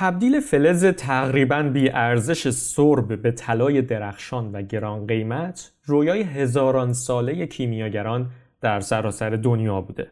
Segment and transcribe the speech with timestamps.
[0.00, 7.46] تبدیل فلز تقریبا بی ارزش سرب به طلای درخشان و گران قیمت رویای هزاران ساله
[7.46, 8.30] کیمیاگران
[8.60, 10.10] در سراسر دنیا بوده.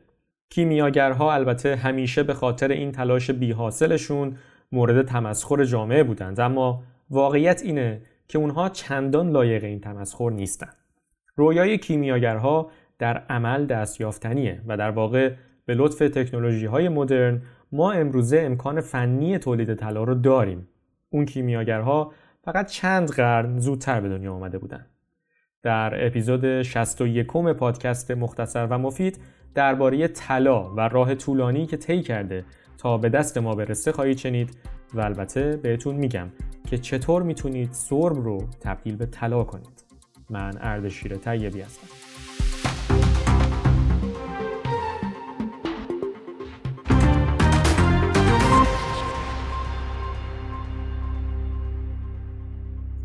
[0.51, 4.37] کیمیاگرها البته همیشه به خاطر این تلاش بی حاصلشون
[4.73, 10.77] مورد تمسخر جامعه بودند اما واقعیت اینه که اونها چندان لایق این تمسخر نیستند.
[11.37, 15.33] رویای کیمیاگرها در عمل دستیافتنیه و در واقع
[15.67, 20.69] به لطف تکنولوژی های مدرن ما امروزه امکان فنی تولید طلا رو داریم.
[21.11, 22.13] اون کیمیاگرها
[22.45, 24.91] فقط چند قرن زودتر به دنیا آمده بودند.
[25.63, 29.19] در اپیزود 61 پادکست مختصر و مفید
[29.55, 32.45] درباره طلا و راه طولانی که طی کرده
[32.79, 34.57] تا به دست ما برسه خواهید شنید
[34.95, 36.29] و البته بهتون میگم
[36.71, 39.85] که چطور می‌تونید سرب رو تبدیل به طلا کنید.
[40.31, 42.06] من اردشیر طیبی هستم.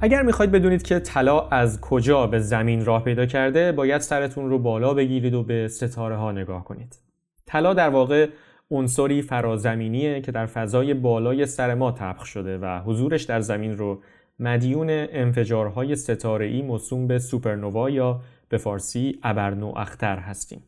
[0.03, 4.59] اگر می‌خواید بدونید که طلا از کجا به زمین راه پیدا کرده باید سرتون رو
[4.59, 6.99] بالا بگیرید و به ستاره ها نگاه کنید
[7.45, 8.29] طلا در واقع
[8.71, 14.01] عنصری فرازمینیه که در فضای بالای سر ما تبخ شده و حضورش در زمین رو
[14.39, 20.63] مدیون انفجارهای ستاره‌ای موسوم به سوپرنوا یا به فارسی ابرنو اختر هستیم.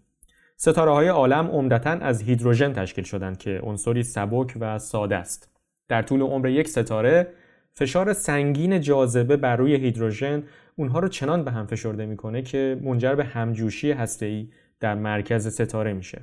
[0.58, 5.50] ستاره های عالم عمدتا از هیدروژن تشکیل شدند که عنصری سبک و ساده است.
[5.88, 7.28] در طول عمر یک ستاره
[7.76, 10.44] فشار سنگین جاذبه بر روی هیدروژن
[10.76, 14.50] اونها رو چنان به هم فشرده می‌کنه که منجر به همجوشی هسته‌ای
[14.80, 16.22] در مرکز ستاره میشه.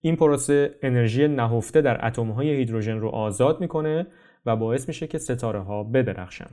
[0.00, 4.06] این پروسه انرژی نهفته در اتم‌های هیدروژن رو آزاد می‌کنه
[4.46, 6.50] و باعث میشه که ستاره ها بدرخشن.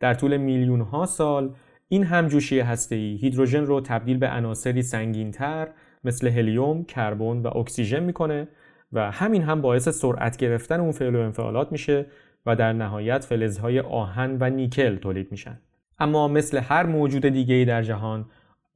[0.00, 1.54] در طول میلیون ها سال
[1.88, 5.68] این همجوشی هسته‌ای هیدروژن رو تبدیل به عناصری سنگینتر
[6.04, 8.48] مثل هلیوم، کربن و اکسیژن می‌کنه
[8.92, 12.06] و همین هم باعث سرعت گرفتن اون فعل و انفعالات میشه
[12.46, 15.60] و در نهایت فلزهای آهن و نیکل تولید میشن.
[15.98, 18.26] اما مثل هر موجود دیگه در جهان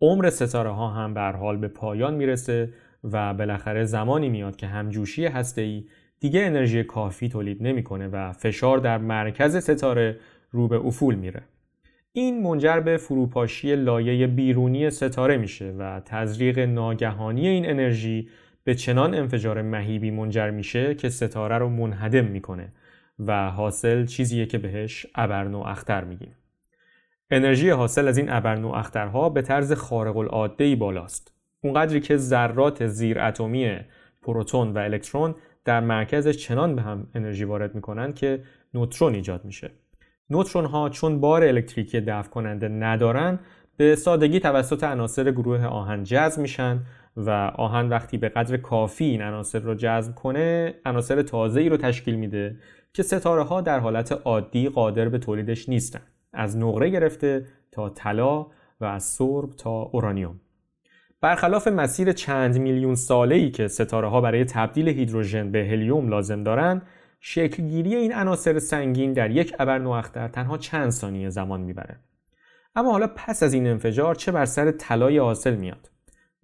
[0.01, 2.73] عمر ستاره ها هم به حال به پایان می‌رسه
[3.05, 5.85] و بالاخره زمانی میاد که همجوشی هسته‌ای
[6.21, 10.17] دیگه انرژی کافی تولید نمی‌کنه و فشار در مرکز ستاره
[10.51, 11.43] رو به افول میره.
[12.13, 18.29] این منجر به فروپاشی لایه بیرونی ستاره میشه و تزریق ناگهانی این انرژی
[18.65, 22.73] به چنان انفجار مهیبی منجر میشه که ستاره رو منهدم می‌کنه
[23.19, 26.35] و حاصل چیزیه که بهش ابرنو اختر میگیم.
[27.31, 31.33] انرژی حاصل از این ابرنو اخترها به طرز خارق العاده ای بالاست.
[31.61, 33.81] اونقدری که ذرات زیر اتمی
[34.23, 35.35] پروتون و الکترون
[35.65, 38.43] در مرکزش چنان به هم انرژی وارد می‌کنن که
[38.75, 39.71] نوترون ایجاد میشه.
[40.31, 43.39] نوترون ها چون بار الکتریکی دفع کننده ندارن
[43.77, 46.81] به سادگی توسط عناصر گروه آهن جذب میشن
[47.17, 51.77] و آهن وقتی به قدر کافی این عناصر رو جذب کنه عناصر تازه ای رو
[51.77, 52.57] تشکیل میده
[52.97, 56.01] که ستاره ها در حالت عادی قادر به تولیدش نیستن
[56.33, 58.47] از نقره گرفته تا طلا
[58.81, 60.41] و از سرب تا اورانیوم.
[61.21, 66.43] برخلاف مسیر چند میلیون ساله ای که ستاره ها برای تبدیل هیدروژن به هلیوم لازم
[66.43, 66.83] دارند
[67.21, 71.97] شکلگیری این عناصر سنگین در یک ابر تنها چند ثانیه زمان می‌بره.
[72.77, 75.91] اما حالا پس از این انفجار چه بر سر طلای حاصل میاد؟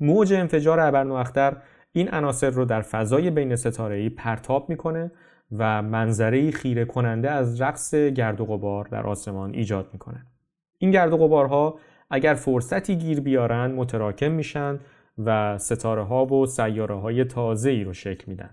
[0.00, 1.56] موج انفجار ابر
[1.92, 5.10] این عناصر رو در فضای بین ستاره‌ای پرتاب می‌کنه
[5.58, 10.26] و منظره خیره کننده از رقص گرد و غبار در آسمان ایجاد می‌کنه.
[10.78, 11.78] این گرد و غبارها
[12.10, 14.78] اگر فرصتی گیر بیارن متراکم میشن
[15.18, 18.50] و ستاره ها و سیاره های تازه ای رو شکل میدن.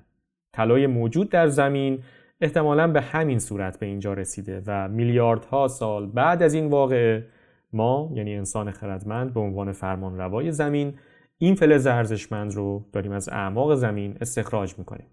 [0.54, 2.00] طلای موجود در زمین
[2.42, 7.26] احتمالا به همین صورت به اینجا رسیده و میلیاردها سال بعد از این واقعه
[7.74, 10.94] ما یعنی انسان خردمند به عنوان فرمان روای زمین
[11.38, 15.08] این فلز ارزشمند رو داریم از اعماق زمین استخراج می‌کنیم.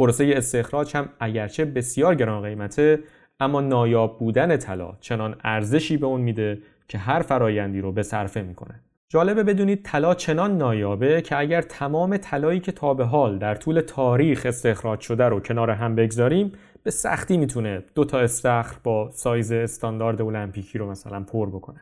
[0.00, 2.98] پروسه استخراج هم اگرچه بسیار گران قیمته
[3.40, 8.42] اما نایاب بودن طلا چنان ارزشی به اون میده که هر فرایندی رو به صرفه
[8.42, 8.80] می‌کنه.
[9.08, 13.80] جالبه بدونید طلا چنان نایابه که اگر تمام طلایی که تا به حال در طول
[13.80, 16.52] تاریخ استخراج شده رو کنار هم بگذاریم
[16.82, 21.80] به سختی می‌تونه دو تا استخر با سایز استاندارد المپیکی رو مثلا پر بکنه.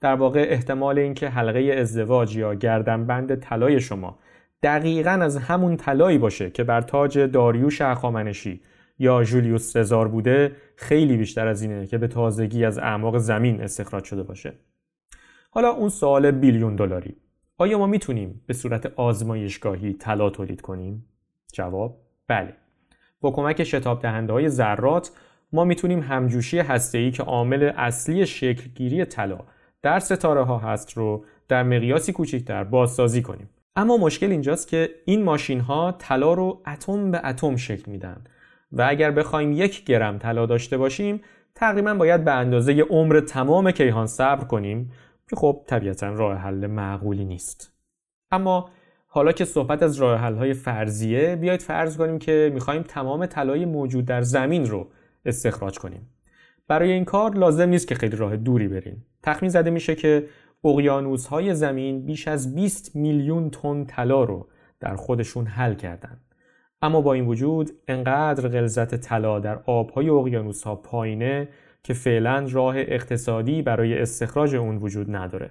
[0.00, 4.18] در واقع احتمال اینکه حلقه ازدواج یا گردنبند طلای شما
[4.64, 8.60] دقیقا از همون طلایی باشه که بر تاج داریوش اخامنشی
[8.98, 14.04] یا جولیوس سزار بوده خیلی بیشتر از اینه که به تازگی از اعماق زمین استخراج
[14.04, 14.52] شده باشه.
[15.50, 17.16] حالا اون سوال بیلیون دلاری.
[17.58, 21.04] آیا ما می‌تونیم به صورت آزمایشگاهی طلا تولید کنیم؟
[21.52, 22.54] جواب بله.
[23.20, 25.10] با کمک شتاب دهنده های ذرات
[25.52, 29.38] ما می‌تونیم همجوشی هسته‌ای که عامل اصلی شکلگیری طلا
[29.82, 33.48] در ستاره ها هست رو در مقیاسی کوچکتر بازسازی کنیم.
[33.76, 38.24] اما مشکل اینجاست که این ماشین ها طلا رو اتم به اتم شکل میدن
[38.72, 41.20] و اگر بخوایم یک گرم طلا داشته باشیم
[41.54, 44.92] تقریبا باید به اندازه عمر تمام کیهان صبر کنیم
[45.30, 47.72] که خب طبیعتا راه حل معقولی نیست.
[48.30, 48.70] اما
[49.06, 53.64] حالا که صحبت از راه حل های فرضیه بیاید فرض کنیم که می‌خوایم تمام طلای
[53.64, 54.86] موجود در زمین رو
[55.24, 56.08] استخراج کنیم.
[56.68, 59.06] برای این کار لازم نیست که خیلی راه دوری بریم.
[59.22, 60.26] تخمین زده میشه که
[60.64, 64.48] اقیانوس های زمین بیش از 20 میلیون تن طلا رو
[64.80, 66.20] در خودشون حل کردن.
[66.82, 71.48] اما با این وجود انقدر غلظت طلا در آبهای اقیانوس ها پایینه
[71.82, 75.50] که فعلا راه اقتصادی برای استخراج اون وجود نداره.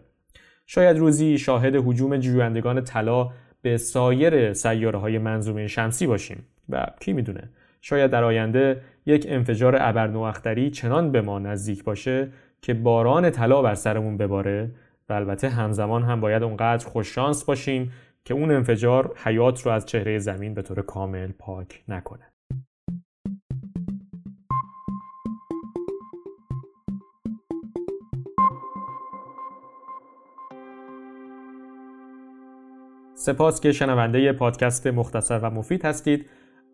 [0.66, 3.30] شاید روزی شاهد حجوم جویندگان طلا
[3.62, 7.50] به سایر سیاره های منظومه شمسی باشیم و کی می‌دونه
[7.82, 12.28] شاید در آینده یک انفجار ابرنواختری چنان به ما نزدیک باشه
[12.62, 14.72] که باران طلا بر سرمون بباره
[15.10, 17.92] و البته همزمان هم باید اونقدر خوششانس باشیم
[18.26, 22.34] که اون انفجار حیات رو از چهره زمین به طور کامل پاک نکنه.
[33.16, 36.26] سپاس که شنونده پادکست مختصر و مفید هستید.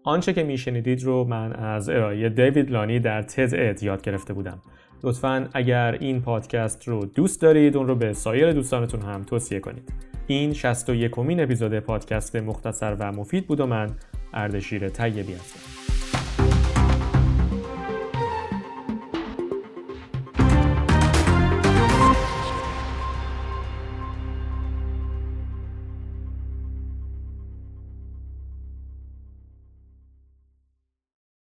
[0.04, 4.62] آنچه که میشنیدید رو من از ارائه دیوید لانی در تد اد یاد گرفته بودم.
[5.04, 9.94] لطفا اگر این پادکست رو دوست دارید اون رو به سایر دوستانتون هم توصیه کنید.
[10.28, 13.92] این 61 امین اپیزود پادکست مختصر و مفید بود و من
[14.34, 15.79] اردشیر طیبی هستم.